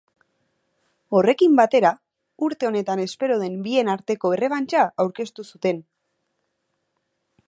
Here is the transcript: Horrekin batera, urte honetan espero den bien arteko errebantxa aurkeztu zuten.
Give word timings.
Horrekin 1.17 1.57
batera, 1.59 1.91
urte 2.47 2.69
honetan 2.69 3.03
espero 3.05 3.37
den 3.43 3.59
bien 3.67 3.93
arteko 3.95 4.31
errebantxa 4.39 4.87
aurkeztu 5.05 5.49
zuten. 5.55 5.85